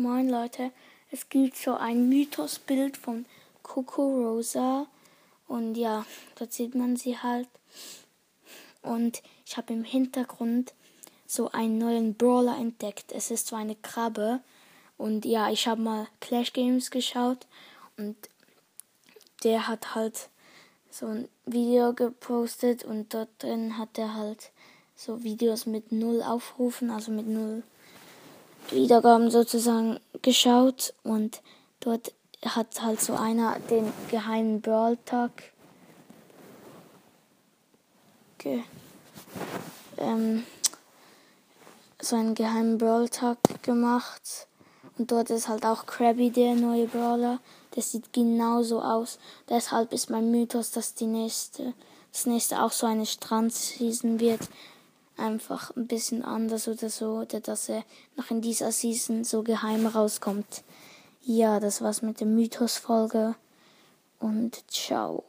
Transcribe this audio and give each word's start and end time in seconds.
Moin 0.00 0.28
Leute, 0.28 0.70
es 1.10 1.28
gibt 1.28 1.56
so 1.56 1.74
ein 1.74 2.08
Mythosbild 2.08 2.96
von 2.96 3.26
Coco 3.64 4.02
Rosa. 4.02 4.86
Und 5.48 5.74
ja, 5.74 6.06
dort 6.36 6.52
sieht 6.52 6.76
man 6.76 6.94
sie 6.94 7.18
halt. 7.18 7.48
Und 8.80 9.24
ich 9.44 9.56
habe 9.56 9.72
im 9.72 9.82
Hintergrund 9.82 10.72
so 11.26 11.50
einen 11.50 11.78
neuen 11.78 12.14
Brawler 12.14 12.56
entdeckt. 12.58 13.10
Es 13.10 13.32
ist 13.32 13.48
so 13.48 13.56
eine 13.56 13.74
Krabbe. 13.74 14.38
Und 14.98 15.24
ja, 15.24 15.50
ich 15.50 15.66
habe 15.66 15.82
mal 15.82 16.06
Clash 16.20 16.52
Games 16.52 16.92
geschaut. 16.92 17.48
Und 17.96 18.14
der 19.42 19.66
hat 19.66 19.96
halt 19.96 20.28
so 20.92 21.06
ein 21.06 21.28
Video 21.44 21.92
gepostet. 21.92 22.84
Und 22.84 23.14
dort 23.14 23.30
drin 23.40 23.76
hat 23.76 23.98
er 23.98 24.14
halt 24.14 24.52
so 24.94 25.24
Videos 25.24 25.66
mit 25.66 25.90
null 25.90 26.22
Aufrufen, 26.22 26.88
also 26.90 27.10
mit 27.10 27.26
null 27.26 27.64
Wiedergaben 28.70 29.30
sozusagen 29.30 30.00
geschaut 30.22 30.94
und 31.02 31.42
dort 31.80 32.12
hat 32.44 32.82
halt 32.82 33.00
so 33.00 33.14
einer 33.14 33.58
den 33.70 33.92
geheimen 34.10 34.60
Brawl 34.60 34.96
Tag 35.04 35.30
ge 38.38 38.62
ähm, 39.96 40.44
so 42.00 42.16
einen 42.16 42.34
geheimen 42.34 42.78
Brawl 42.78 43.08
Tag 43.08 43.38
gemacht 43.62 44.48
und 44.98 45.12
dort 45.12 45.30
ist 45.30 45.48
halt 45.48 45.64
auch 45.64 45.86
Krabby 45.86 46.30
der 46.30 46.54
neue 46.54 46.86
Brawler. 46.86 47.38
Der 47.76 47.82
sieht 47.82 48.12
genauso 48.12 48.82
aus. 48.82 49.18
Deshalb 49.48 49.92
ist 49.92 50.10
mein 50.10 50.32
Mythos, 50.32 50.72
dass 50.72 50.94
die 50.94 51.06
nächste, 51.06 51.72
das 52.12 52.26
nächste 52.26 52.62
auch 52.62 52.72
so 52.72 52.86
eine 52.86 53.06
Strand-Season 53.06 54.18
wird 54.18 54.40
einfach 55.18 55.74
ein 55.76 55.86
bisschen 55.86 56.24
anders 56.24 56.68
oder 56.68 56.90
so, 56.90 57.20
oder 57.20 57.40
dass 57.40 57.68
er 57.68 57.84
noch 58.16 58.30
in 58.30 58.40
dieser 58.40 58.72
Season 58.72 59.24
so 59.24 59.42
geheim 59.42 59.86
rauskommt. 59.86 60.62
Ja, 61.22 61.60
das 61.60 61.82
war's 61.82 62.02
mit 62.02 62.20
der 62.20 62.26
Mythos-Folge 62.26 63.34
und 64.18 64.70
ciao. 64.70 65.24